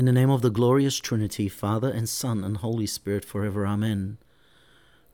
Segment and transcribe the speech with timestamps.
[0.00, 3.66] In the name of the glorious Trinity, Father and Son and Holy Spirit, forever.
[3.66, 4.16] Amen.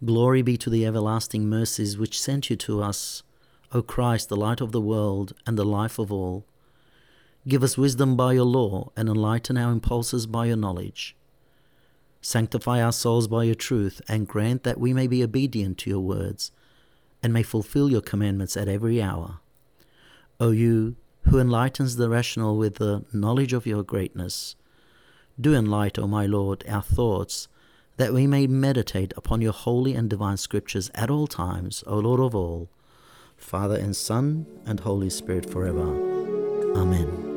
[0.04, 3.24] Glory be to the everlasting mercies which sent you to us,
[3.72, 6.46] O Christ, the light of the world and the life of all.
[7.48, 11.16] Give us wisdom by your law and enlighten our impulses by your knowledge.
[12.20, 15.98] Sanctify our souls by your truth and grant that we may be obedient to your
[15.98, 16.52] words
[17.24, 19.40] and may fulfill your commandments at every hour.
[20.38, 24.54] O you who enlightens the rational with the knowledge of your greatness,
[25.40, 27.48] do enlighten, O my Lord, our thoughts,
[27.96, 32.20] that we may meditate upon your holy and divine scriptures at all times, O Lord
[32.20, 32.68] of all,
[33.36, 35.94] Father and Son and Holy Spirit forever.
[36.76, 37.35] Amen.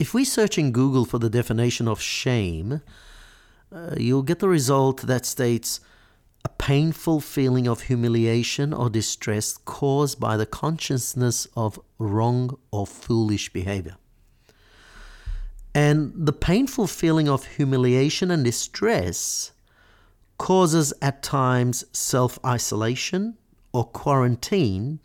[0.00, 2.80] If we search in Google for the definition of shame,
[3.70, 5.78] uh, you'll get the result that states
[6.42, 13.52] a painful feeling of humiliation or distress caused by the consciousness of wrong or foolish
[13.52, 13.96] behavior.
[15.74, 19.52] And the painful feeling of humiliation and distress
[20.38, 23.36] causes at times self isolation
[23.74, 25.00] or quarantine,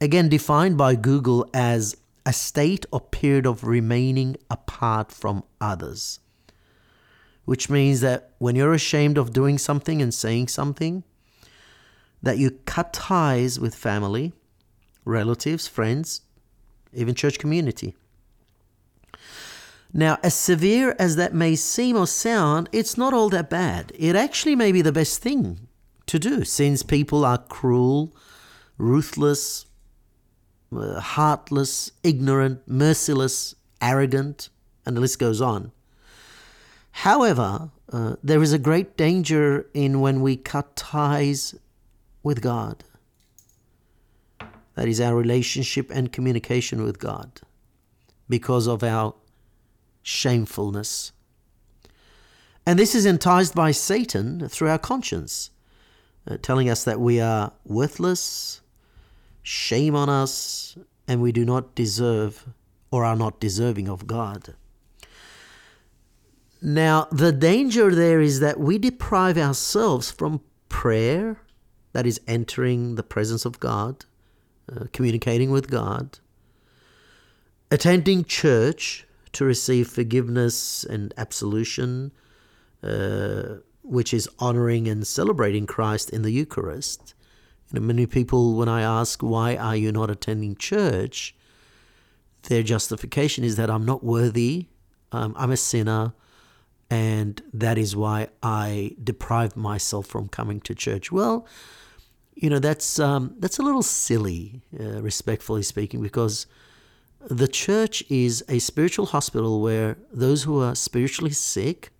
[0.00, 6.20] again defined by Google as a state or period of remaining apart from others.
[7.44, 11.02] Which means that when you're ashamed of doing something and saying something,
[12.22, 14.32] that you cut ties with family,
[15.04, 16.20] relatives, friends,
[16.92, 17.96] even church community.
[19.92, 23.92] Now, as severe as that may seem or sound, it's not all that bad.
[23.94, 25.68] It actually may be the best thing
[26.06, 28.14] to do since people are cruel,
[28.78, 29.66] ruthless,
[30.74, 34.48] uh, heartless, ignorant, merciless, arrogant,
[34.86, 35.72] and the list goes on.
[36.92, 41.54] However, uh, there is a great danger in when we cut ties
[42.22, 42.84] with God.
[44.74, 47.40] That is our relationship and communication with God
[48.28, 49.14] because of our
[50.02, 51.12] shamefulness.
[52.64, 55.50] And this is enticed by Satan through our conscience,
[56.26, 58.61] uh, telling us that we are worthless,
[59.42, 60.76] Shame on us,
[61.08, 62.48] and we do not deserve
[62.90, 64.54] or are not deserving of God.
[66.60, 71.38] Now, the danger there is that we deprive ourselves from prayer,
[71.92, 74.04] that is, entering the presence of God,
[74.70, 76.20] uh, communicating with God,
[77.70, 82.12] attending church to receive forgiveness and absolution,
[82.82, 87.14] uh, which is honoring and celebrating Christ in the Eucharist,
[87.72, 91.34] you know, many people, when I ask, why are you not attending church?
[92.44, 94.66] Their justification is that I'm not worthy,
[95.12, 96.12] um, I'm a sinner,
[96.90, 101.10] and that is why I deprive myself from coming to church.
[101.10, 101.46] Well,
[102.34, 106.46] you know, that's, um, that's a little silly, uh, respectfully speaking, because
[107.30, 111.90] the church is a spiritual hospital where those who are spiritually sick,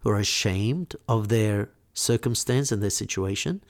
[0.00, 3.62] who are ashamed of their circumstance and their situation,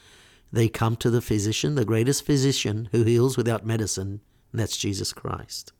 [0.52, 4.20] they come to the physician, the greatest physician who heals without medicine,
[4.52, 5.72] and that's Jesus Christ.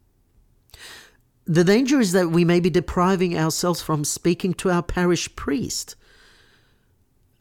[1.47, 5.97] The danger is that we may be depriving ourselves from speaking to our parish priest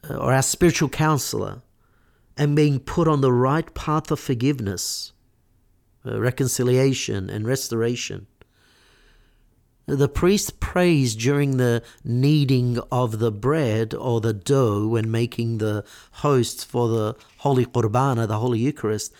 [0.09, 1.61] uh, or our spiritual counselor
[2.38, 5.11] and being put on the right path of forgiveness,
[6.05, 8.27] uh, reconciliation, and restoration.
[9.87, 15.85] The priest prays during the kneading of the bread or the dough when making the
[16.11, 19.13] hosts for the Holy Qurbana, the Holy Eucharist.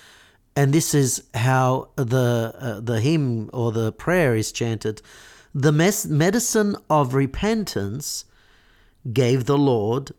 [0.58, 5.02] And this is how the, uh, the hymn or the prayer is chanted.
[5.56, 8.26] The mes- medicine of repentance
[9.14, 10.12] gave the Lord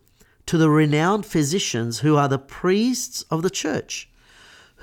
[0.47, 4.09] to the renowned physicians who are the priests of the church.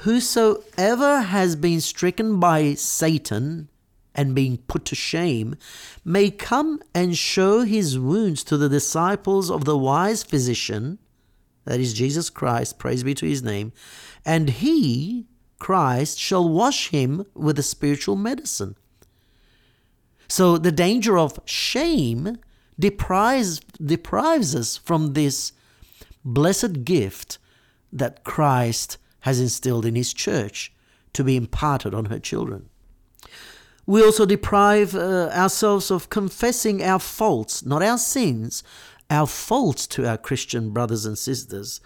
[0.05, 3.69] Whosoever has been stricken by Satan
[4.17, 5.55] and being put to shame,
[6.05, 10.99] may come and show his wounds to the disciples of the wise physician,
[11.67, 13.73] that is Jesus Christ, praise be to his name,
[14.25, 15.27] and he,
[15.59, 18.75] Christ, shall wash him with the spiritual medicine.
[20.29, 22.39] So the danger of shame
[22.79, 25.53] deprives, deprives us from this
[26.25, 27.39] blessed gift
[27.93, 30.73] that Christ has instilled in his church
[31.13, 32.69] to be imparted on her children.
[33.87, 38.65] We also deprive uh, ourselves of confessing our faults, not our sins,
[39.09, 41.81] our faults to our Christian brothers and sisters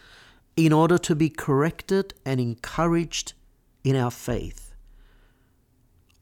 [0.56, 3.34] in order to be corrected and encouraged
[3.84, 4.74] in our faith.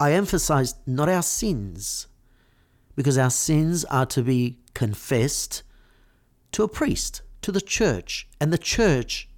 [0.01, 2.09] I emphasize not our sins,
[2.95, 5.63] because our sins are to be confessed
[6.53, 9.29] to a priest, to the church, and the church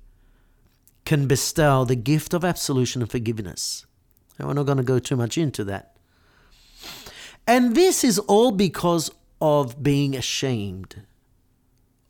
[1.04, 3.84] can bestow the gift of absolution and forgiveness.
[4.38, 5.96] And we're not going to go too much into that.
[7.46, 9.10] And this is all because
[9.40, 11.02] of being ashamed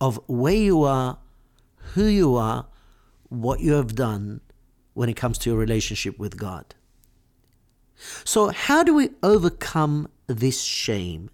[0.00, 1.18] of where you are,
[1.94, 2.66] who you are,
[3.28, 4.40] what you have done
[4.94, 6.74] when it comes to your relationship with God.
[8.24, 11.30] So, how do we overcome this shame?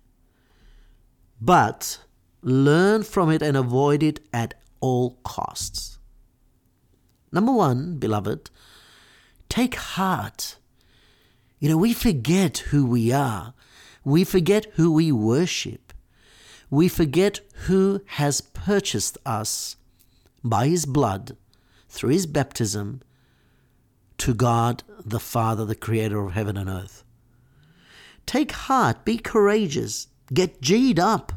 [1.41, 2.01] But
[2.43, 5.99] learn from it and avoid it at all costs.
[7.31, 8.51] Number one, beloved,
[9.49, 10.57] take heart.
[11.59, 13.55] You know, we forget who we are,
[14.07, 15.93] we forget who we worship,
[16.71, 19.75] we forget who has purchased us
[20.45, 21.37] by his blood
[21.89, 23.03] through his baptism
[24.19, 27.03] to God the Father, the creator of heaven and earth.
[28.27, 31.33] Take heart, be courageous, get G'd up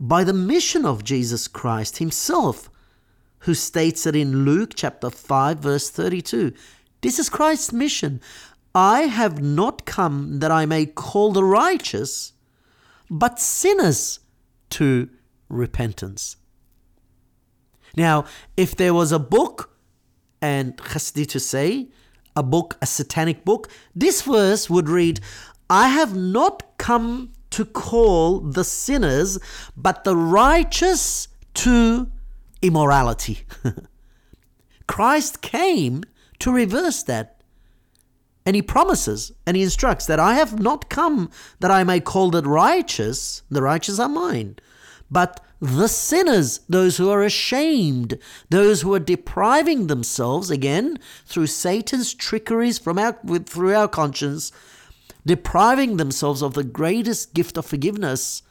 [0.00, 2.68] by the mission of Jesus Christ himself,
[3.40, 6.52] who states it in Luke chapter 5, verse 32.
[7.00, 8.20] This is Christ's mission.
[8.76, 12.34] I have not come that I may call the righteous,
[13.08, 14.20] but sinners
[14.70, 15.08] to
[15.48, 16.36] repentance.
[17.96, 19.70] Now, if there was a book,
[20.42, 21.88] and chasdi to say,
[22.36, 25.20] a book, a satanic book, this verse would read,
[25.70, 29.38] I have not come to call the sinners,
[29.74, 32.10] but the righteous to
[32.60, 33.46] immorality.
[34.86, 36.02] Christ came
[36.40, 37.35] to reverse that.
[38.46, 42.30] And he promises and he instructs that I have not come that I may call
[42.30, 44.56] the righteous, the righteous are mine,
[45.10, 48.18] but the sinners, those who are ashamed,
[48.50, 54.52] those who are depriving themselves, again, through Satan's trickeries from our, through our conscience,
[55.24, 58.42] depriving themselves of the greatest gift of forgiveness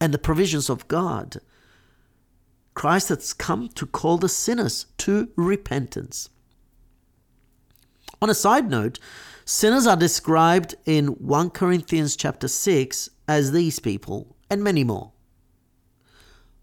[0.00, 1.36] and the provisions of God.
[2.74, 6.30] Christ has come to call the sinners to repentance.
[8.22, 8.98] On a side note,
[9.44, 15.12] sinners are described in 1 Corinthians chapter 6 as these people and many more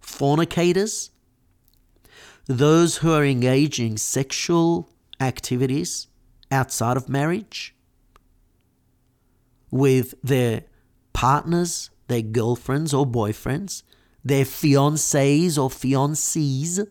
[0.02, 1.12] fornicators,
[2.46, 4.90] those who are engaging sexual
[5.20, 6.08] activities
[6.52, 7.74] outside of marriage
[9.72, 10.64] with their
[11.14, 13.84] partners, their girlfriends or boyfriends,
[14.24, 16.86] their fiancés or fiancées,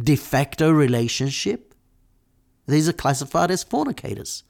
[0.00, 1.67] de facto relationship.
[2.68, 4.44] These are classified as fornicators.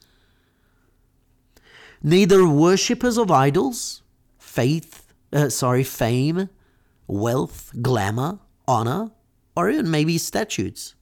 [2.03, 4.03] Neither worshippers of idols,
[4.37, 6.49] faith, uh, sorry, fame,
[7.07, 9.11] wealth, glamour, honor,
[9.55, 10.95] or even maybe statutes.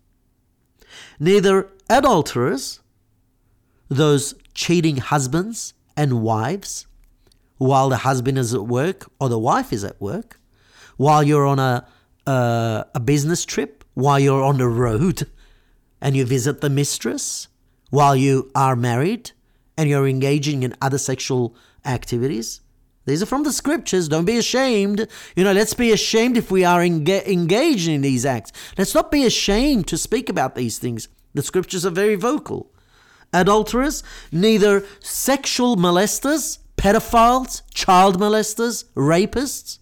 [1.20, 2.82] Neither adulterers,
[3.90, 6.86] those cheating husbands and wives,
[7.58, 10.40] while the husband is at work or the wife is at work,
[10.98, 11.88] while you're on a,
[12.28, 15.28] uh, a business trip, while you're on the road
[16.02, 17.48] and you visit the mistress,
[17.90, 19.32] while you are married
[19.78, 21.56] and you're engaging in other sexual
[21.86, 22.62] activities,
[23.08, 24.10] these are from the scriptures.
[24.10, 25.08] Don't be ashamed.
[25.36, 28.52] You know, let's be ashamed if we are enga- engaged in these acts.
[28.78, 31.08] Let's not be ashamed to speak about these things.
[31.34, 32.70] The scriptures are very vocal.
[33.34, 39.80] Adulterers, neither sexual molesters, pedophiles, child molesters, rapists,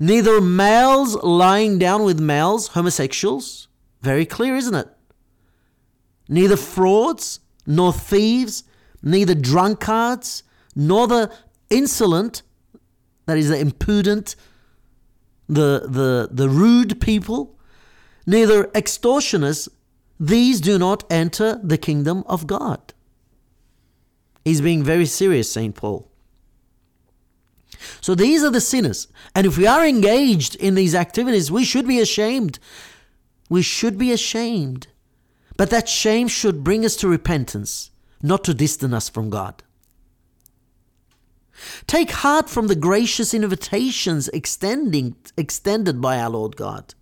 [0.00, 3.68] neither males lying down with males, homosexuals.
[4.02, 4.88] Very clear, isn't it?
[6.28, 8.64] Neither frauds, nor thieves,
[9.02, 10.42] neither drunkards,
[10.74, 11.32] nor the
[11.70, 12.42] insolent,
[13.26, 14.36] that is the impudent,
[15.48, 17.58] the, the, the rude people,
[18.26, 19.68] neither extortioners,
[20.18, 22.94] these do not enter the kingdom of God.
[24.44, 25.74] He's being very serious, St.
[25.74, 26.10] Paul.
[28.00, 29.08] So these are the sinners.
[29.34, 32.58] And if we are engaged in these activities, we should be ashamed.
[33.48, 34.86] We should be ashamed.
[35.56, 37.90] But that shame should bring us to repentance,
[38.22, 39.62] not to distance us from God.
[41.86, 46.94] Take heart from the gracious invitations extending, extended by our Lord God.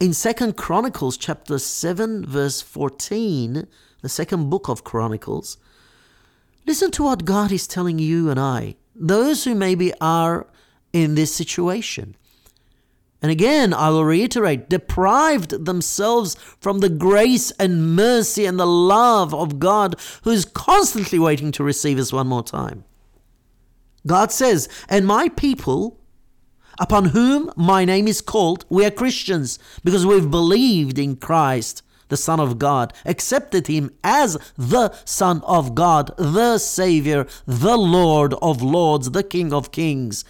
[0.00, 3.68] In Second Chronicles chapter 7 verse 14,
[4.00, 5.58] the second book of Chronicles,
[6.66, 10.48] listen to what God is telling you and I, those who maybe are
[10.92, 12.16] in this situation.
[13.22, 19.32] And again, I will reiterate, deprived themselves from the grace and mercy and the love
[19.32, 22.84] of God who is constantly waiting to receive us one more time.
[24.06, 26.00] God says, And my people
[26.78, 32.16] upon whom my name is called, we are Christians because we've believed in Christ, the
[32.16, 38.62] Son of God, accepted him as the Son of God, the Savior, the Lord of
[38.62, 40.24] Lords, the King of Kings.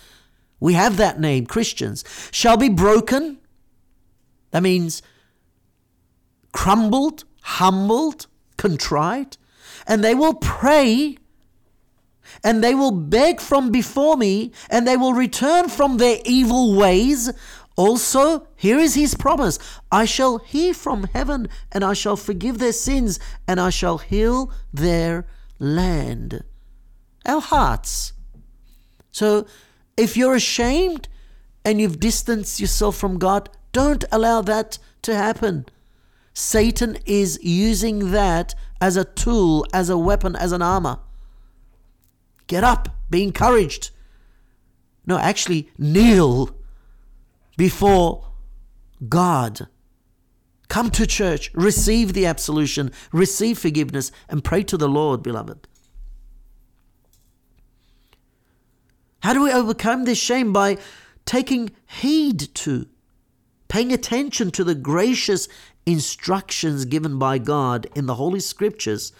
[0.62, 3.38] We have that name, Christians, shall be broken.
[4.52, 5.02] That means
[6.52, 8.28] crumbled, humbled,
[8.58, 9.38] contrite,
[9.88, 11.18] and they will pray
[12.44, 17.30] and they will beg from before me, and they will return from their evil ways.
[17.76, 19.58] Also, here is his promise
[19.90, 24.52] I shall hear from heaven, and I shall forgive their sins, and I shall heal
[24.72, 25.26] their
[25.58, 26.44] land.
[27.26, 28.12] Our hearts.
[29.10, 29.46] So,
[30.02, 31.06] if you're ashamed
[31.64, 35.66] and you've distanced yourself from God, don't allow that to happen.
[36.34, 40.98] Satan is using that as a tool, as a weapon, as an armor.
[42.48, 43.90] Get up, be encouraged.
[45.06, 46.50] No, actually, kneel
[47.56, 48.26] before
[49.08, 49.68] God.
[50.66, 55.68] Come to church, receive the absolution, receive forgiveness, and pray to the Lord, beloved.
[59.22, 60.52] How do we overcome this shame?
[60.52, 60.78] By
[61.24, 62.88] taking heed to,
[63.68, 65.48] paying attention to the gracious
[65.86, 69.12] instructions given by God in the Holy Scriptures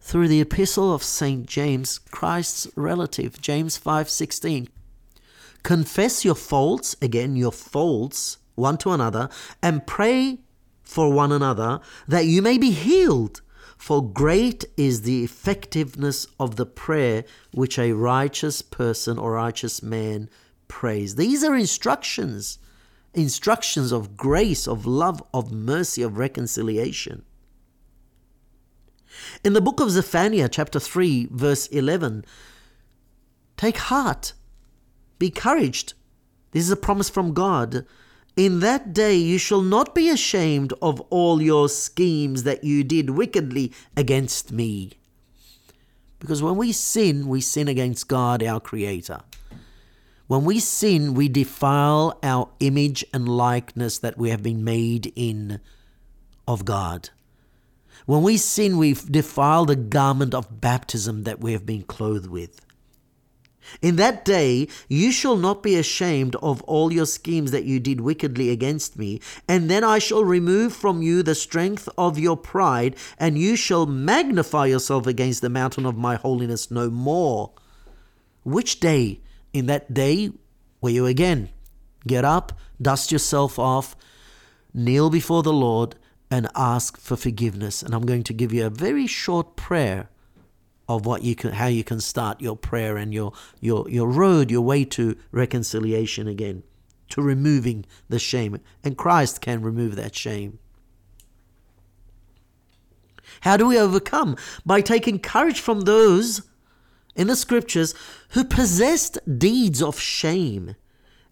[0.00, 1.46] through the epistle of St.
[1.46, 4.68] James, Christ's relative, James 5:16.
[5.62, 9.28] Confess your faults, again your faults, one to another,
[9.62, 10.40] and pray
[10.82, 13.42] for one another that you may be healed.
[13.76, 20.30] For great is the effectiveness of the prayer which a righteous person or righteous man
[20.68, 21.16] prays.
[21.16, 22.58] These are instructions,
[23.12, 27.24] instructions of grace, of love, of mercy, of reconciliation.
[29.44, 32.24] In the book of Zephaniah, chapter 3, verse 11,
[33.56, 34.32] take heart,
[35.18, 35.94] be encouraged.
[36.50, 37.86] This is a promise from God.
[38.36, 43.10] In that day you shall not be ashamed of all your schemes that you did
[43.10, 44.92] wickedly against me.
[46.18, 49.20] Because when we sin, we sin against God, our Creator.
[50.26, 55.60] When we sin, we defile our image and likeness that we have been made in
[56.48, 57.10] of God.
[58.06, 62.60] When we sin, we defile the garment of baptism that we have been clothed with.
[63.82, 68.00] In that day you shall not be ashamed of all your schemes that you did
[68.00, 72.96] wickedly against me, and then I shall remove from you the strength of your pride,
[73.18, 77.52] and you shall magnify yourself against the mountain of my holiness no more.
[78.42, 79.20] Which day?
[79.52, 80.32] In that day
[80.80, 81.48] where you again
[82.06, 83.96] get up, dust yourself off,
[84.74, 85.94] kneel before the Lord,
[86.30, 87.82] and ask for forgiveness.
[87.82, 90.08] And I'm going to give you a very short prayer
[90.88, 94.50] of what you can how you can start your prayer and your your your road,
[94.50, 96.62] your way to reconciliation again,
[97.10, 98.58] to removing the shame.
[98.82, 100.58] And Christ can remove that shame.
[103.40, 104.36] How do we overcome?
[104.64, 106.42] By taking courage from those
[107.14, 107.94] in the scriptures
[108.30, 110.74] who possessed deeds of shame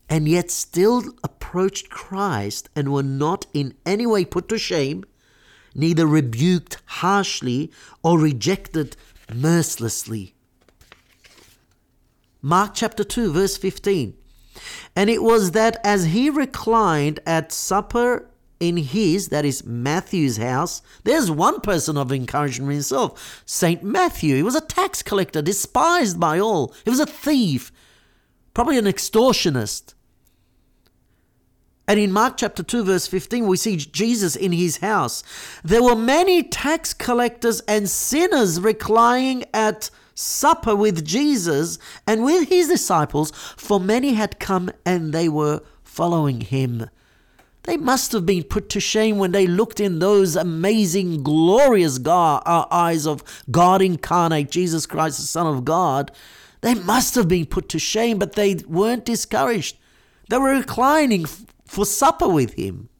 [0.08, 5.04] and yet still approached Christ and were not in any way put to shame,
[5.74, 8.96] neither rebuked harshly or rejected
[9.34, 10.34] mercilessly.
[12.40, 14.14] Mark chapter 2, verse 15.
[14.96, 18.28] And it was that as he reclined at supper
[18.60, 23.82] in his, that is Matthew's house, there's one person of encouragement himself, St.
[23.82, 24.36] Matthew.
[24.36, 26.74] He was a tax collector, despised by all.
[26.84, 27.72] He was a thief,
[28.54, 29.94] probably an extortionist.
[31.92, 35.22] And in Mark chapter 2, verse 15, we see Jesus in his house.
[35.62, 42.68] There were many tax collectors and sinners reclining at supper with Jesus and with his
[42.68, 46.88] disciples, for many had come and they were following him.
[47.64, 52.42] They must have been put to shame when they looked in those amazing, glorious God,
[52.46, 56.10] uh, eyes of God incarnate, Jesus Christ, the Son of God.
[56.62, 59.76] They must have been put to shame, but they weren't discouraged.
[60.30, 61.26] They were reclining
[61.72, 62.90] for supper with him.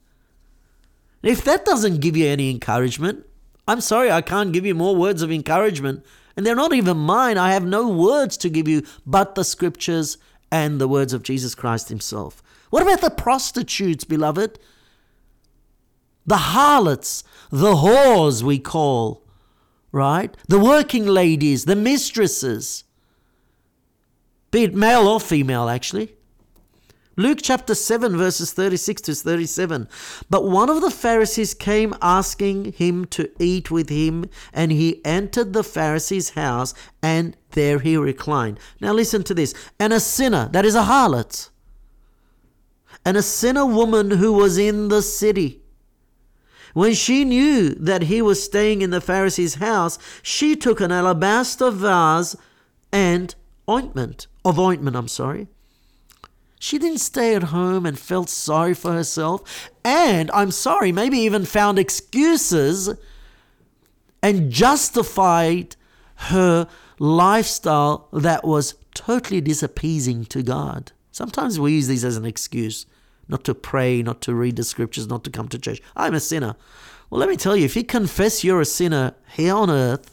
[1.23, 3.26] If that doesn't give you any encouragement,
[3.69, 6.05] I'm sorry, I can't give you more words of encouragement.
[6.37, 7.37] And they're not even mine.
[7.37, 10.17] I have no words to give you but the scriptures
[10.50, 12.43] and the words of Jesus Christ Himself.
[12.71, 14.59] What about the prostitutes, beloved?
[16.25, 19.23] The harlots, the whores, we call,
[19.93, 20.35] right?
[20.49, 22.85] The working ladies, the mistresses,
[24.50, 26.14] be it male or female, actually.
[27.16, 29.87] Luke chapter 7, verses 36 to 37.
[30.31, 35.52] But one of the Pharisees came asking him to eat with him, and he entered
[35.52, 38.59] the Pharisee's house, and there he reclined.
[38.81, 39.54] Now listen to this.
[39.78, 41.50] And a sinner, that is a harlot,
[43.04, 45.61] and a sinner woman who was in the city.
[46.73, 51.71] When she knew that he was staying in the Pharisee's house, she took an alabaster
[51.71, 52.37] vase
[52.90, 53.35] and
[53.69, 55.49] ointment of ointment, I'm sorry.
[56.62, 61.45] She didn't stay at home and felt sorry for herself, and I'm sorry, maybe even
[61.45, 62.88] found excuses
[64.23, 65.75] and justified
[66.31, 66.69] her
[67.00, 70.92] lifestyle that was totally disappeasing to God.
[71.11, 72.87] Sometimes we use these as an excuse
[73.26, 75.83] not to pray, not to read the scriptures, not to come to church.
[75.97, 76.54] I'm a sinner.
[77.11, 80.12] Well, let me tell you, if you confess you're a sinner here on earth,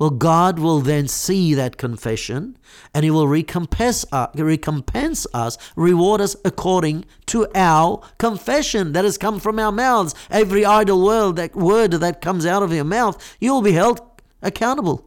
[0.00, 2.56] well, God will then see that confession
[2.94, 9.18] and He will recompense, uh, recompense us, reward us according to our confession that has
[9.18, 10.14] come from our mouths.
[10.30, 14.00] Every idle word that, word that comes out of your mouth, you'll be held
[14.40, 15.06] accountable.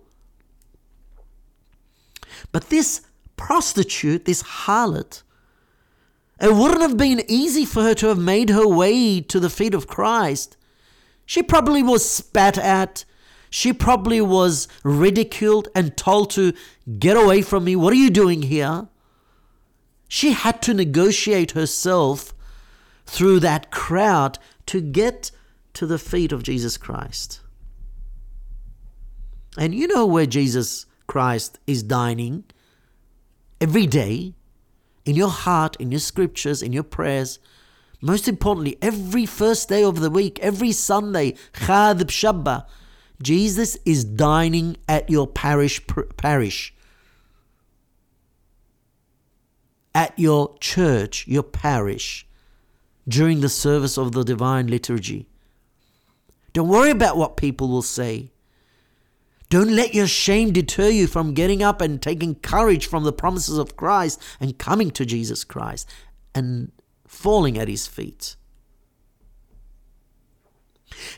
[2.51, 3.01] But this
[3.35, 5.23] prostitute, this harlot,
[6.39, 9.73] it wouldn't have been easy for her to have made her way to the feet
[9.73, 10.55] of Christ.
[11.25, 13.05] She probably was spat at.
[13.53, 16.53] She probably was ridiculed and told to
[16.97, 17.75] get away from me.
[17.75, 18.87] What are you doing here?
[20.07, 22.33] She had to negotiate herself
[23.05, 25.29] through that crowd to get
[25.73, 27.41] to the feet of Jesus Christ.
[29.57, 32.45] And you know where Jesus Christ is dining
[33.61, 34.33] every day?
[35.05, 37.39] in your heart, in your scriptures, in your prayers.
[38.01, 42.65] Most importantly, every first day of the week, every Sunday, Chad Shabbat,
[43.23, 45.81] Jesus is dining at your parish
[46.17, 46.73] parish.
[49.95, 52.27] At your church, your parish,
[53.07, 55.27] during the service of the divine liturgy.
[56.51, 58.31] Don't worry about what people will say.
[59.49, 63.57] Don't let your shame deter you from getting up and taking courage from the promises
[63.57, 65.87] of Christ and coming to Jesus Christ
[66.33, 66.71] and
[67.07, 68.35] falling at his feet.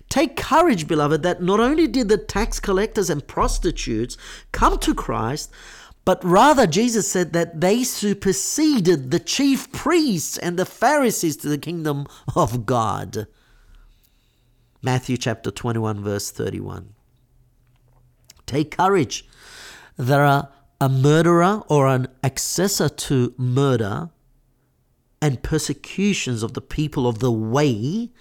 [0.10, 4.18] Take courage, beloved, that not only did the tax collectors and prostitutes
[4.52, 5.52] come to Christ,
[6.06, 11.58] but rather Jesus said that they superseded the chief priests and the Pharisees to the
[11.58, 13.28] kingdom of God.
[14.84, 16.94] Matthew chapter 21, verse 31.
[18.46, 19.28] Take courage.
[19.98, 20.50] There are
[20.80, 24.12] a murderer or an accessor to murder
[25.22, 28.12] and persecutions of the people of the way.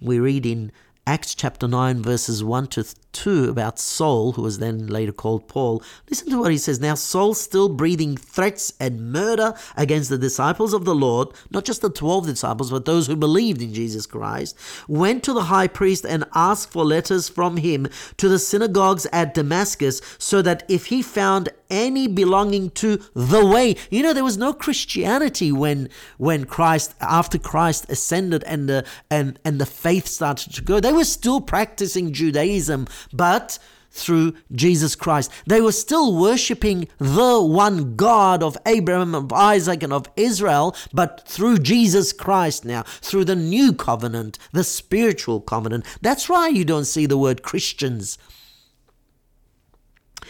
[0.00, 0.70] We read in
[1.06, 5.82] Acts chapter 9, verses 1 to 2 about Saul, who was then later called Paul.
[6.08, 6.80] Listen to what he says.
[6.80, 11.82] Now, Saul, still breathing threats and murder against the disciples of the Lord, not just
[11.82, 14.56] the 12 disciples, but those who believed in Jesus Christ,
[14.88, 17.86] went to the high priest and asked for letters from him
[18.16, 23.74] to the synagogues at Damascus, so that if he found any belonging to the way.
[23.90, 25.88] You know, there was no Christianity when
[26.18, 30.80] when Christ after Christ ascended and the and and the faith started to go.
[30.80, 33.58] They were still practicing Judaism, but
[33.90, 35.30] through Jesus Christ.
[35.46, 41.22] They were still worshiping the one God of Abraham, of Isaac, and of Israel, but
[41.28, 45.84] through Jesus Christ now, through the new covenant, the spiritual covenant.
[46.00, 48.18] That's why you don't see the word Christians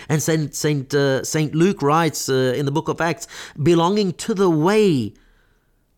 [0.08, 3.26] and Saint Saint uh, Saint Luke writes uh, in the book of Acts,
[3.60, 5.14] belonging to the way.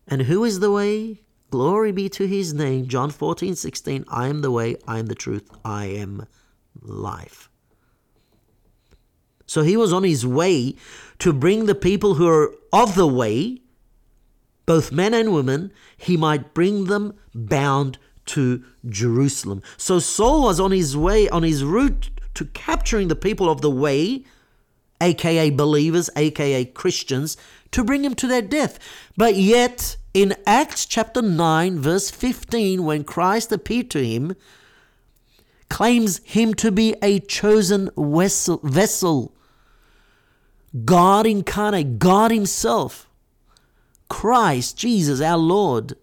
[0.07, 1.21] And who is the way?
[1.49, 2.87] Glory be to his name.
[2.87, 4.05] John 14, 16.
[4.09, 6.27] I am the way, I am the truth, I am
[6.81, 7.49] life.
[9.45, 10.75] So he was on his way
[11.19, 13.61] to bring the people who are of the way,
[14.65, 19.61] both men and women, he might bring them bound to Jerusalem.
[19.77, 23.71] So Saul was on his way, on his route to capturing the people of the
[23.71, 24.25] way,
[24.99, 27.37] aka believers, aka Christians,
[27.71, 28.77] to bring him to their death.
[29.15, 34.35] But yet, in Acts chapter 9, verse 15, when Christ appeared to him,
[35.69, 39.35] claims him to be a chosen vessel, vessel.
[40.85, 43.07] God incarnate, God Himself,
[44.09, 45.93] Christ, Jesus, our Lord,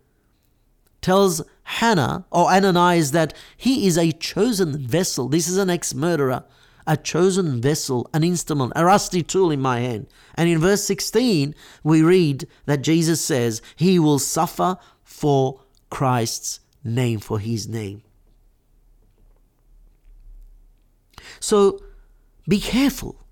[1.00, 5.28] tells Hannah or Ananias that he is a chosen vessel.
[5.28, 6.44] This is an ex murderer,
[6.86, 10.06] a chosen vessel, an instrument, a rusty tool in my hand.
[10.34, 17.20] And in verse 16, we read that Jesus says he will suffer for Christ's name,
[17.20, 18.02] for his name.
[21.40, 21.80] So
[22.48, 23.24] be careful.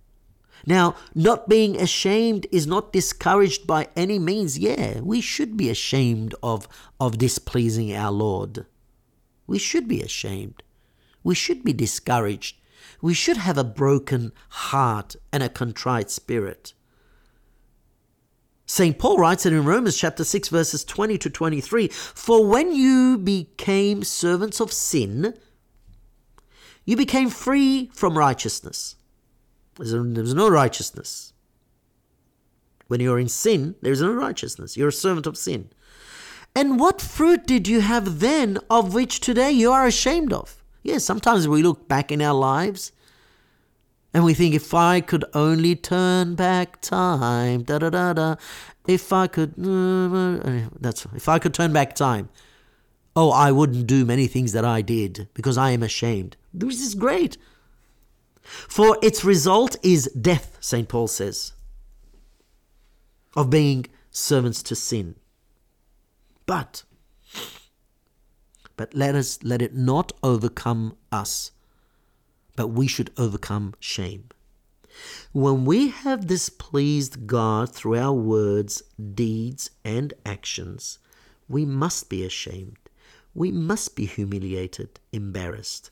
[0.65, 4.59] Now, not being ashamed is not discouraged by any means.
[4.59, 6.69] Yeah, we should be ashamed of,
[7.01, 8.67] of displeasing our Lord.
[9.47, 10.62] We should be ashamed.
[11.25, 12.57] We should be discouraged.
[13.03, 16.73] We should have a broken heart and a contrite spirit.
[18.65, 18.99] St.
[18.99, 24.05] Paul writes it in Romans chapter 6, verses 20 to 23 For when you became
[24.05, 25.35] servants of sin,
[26.85, 28.97] you became free from righteousness.
[29.77, 31.33] There's no righteousness.
[32.87, 34.77] When you're in sin, there's no righteousness.
[34.77, 35.71] You're a servant of sin.
[36.55, 40.62] And what fruit did you have then of which today you are ashamed of?
[40.83, 42.92] Yes, sometimes we look back in our lives
[44.14, 48.37] and we think, if I could only turn back time, da da da da.
[48.87, 52.29] If I could, uh, that's if I could turn back time.
[53.14, 56.37] Oh, I wouldn't do many things that I did because I am ashamed.
[56.53, 57.37] This is great.
[58.42, 60.88] For its result is death, St.
[60.88, 61.53] Paul says,
[63.37, 65.14] of being servants to sin.
[66.45, 66.85] But,
[68.77, 71.53] but let us let it not overcome us
[72.57, 74.29] but we should overcome shame.
[75.33, 78.83] When we have displeased God through our words,
[79.15, 80.99] deeds, and actions,
[81.49, 82.77] we must be ashamed.
[83.35, 85.91] We must be humiliated, embarrassed.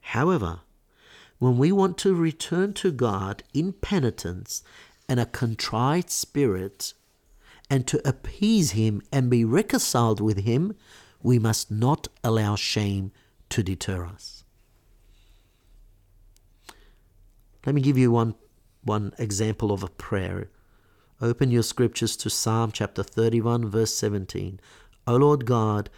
[0.00, 0.60] However,
[1.38, 4.64] when we want to return to God in penitence
[5.08, 6.94] and a contrite spirit,
[7.70, 10.74] and to appease Him and be reconciled with Him,
[11.22, 13.12] we must not allow shame
[13.50, 14.44] to deter us.
[17.66, 18.34] Let me give you one,
[18.84, 20.50] one example of a prayer.
[21.20, 24.60] Open your scriptures to Psalm chapter 31, verse 17.
[25.06, 25.90] O Lord God,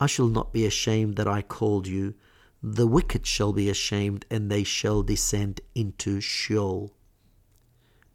[0.00, 2.14] I shall not be ashamed that I called you.
[2.62, 6.92] The wicked shall be ashamed, and they shall descend into Sheol.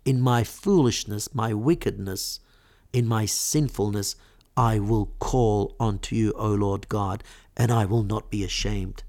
[0.03, 2.41] In my foolishness, my wickedness,
[2.91, 4.15] in my sinfulness,
[4.59, 7.23] I will call unto you, O Lord God,
[7.55, 9.03] and I will not be ashamed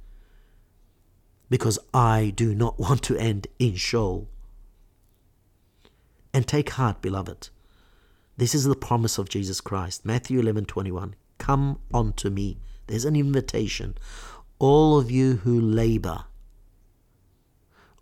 [1.48, 4.28] because I do not want to end in Sheol.
[6.32, 7.48] And take heart, beloved.
[8.36, 10.06] This is the promise of Jesus Christ.
[10.06, 11.16] Matthew 11 21.
[11.38, 12.58] Come unto me.
[12.86, 13.98] There's an invitation.
[14.60, 16.26] All of you who labor,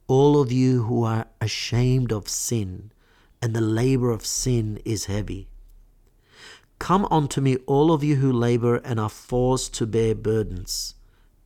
[0.06, 2.92] all of you who are ashamed of sin,
[3.40, 5.48] and the labor of sin is heavy.
[6.78, 10.94] Come unto me, all of you who labor and are forced to bear burdens,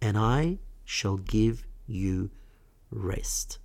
[0.00, 2.30] and I shall give you
[2.90, 3.58] rest.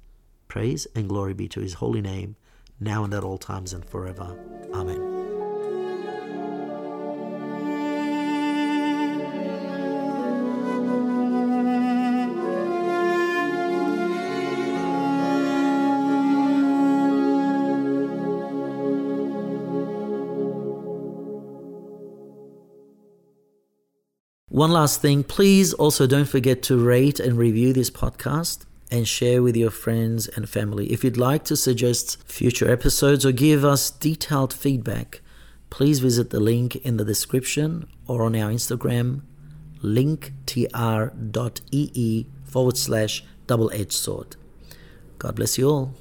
[0.47, 2.35] Praise and glory be to his holy name,
[2.79, 4.37] now and at all times and forever.
[4.73, 5.06] Amen.
[24.57, 29.43] One last thing, please also don't forget to rate and review this podcast and share
[29.43, 30.91] with your friends and family.
[30.91, 35.21] If you'd like to suggest future episodes or give us detailed feedback,
[35.69, 39.21] please visit the link in the description or on our Instagram,
[39.83, 40.65] linktr.ee
[42.45, 44.37] forward slash double edged sword.
[45.19, 45.93] God bless you all.